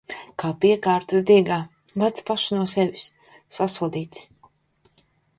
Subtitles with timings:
[0.43, 1.57] Kā piekārtas diegā...
[2.03, 3.03] Lec pašas no sevis!
[3.59, 4.25] Sasodītas!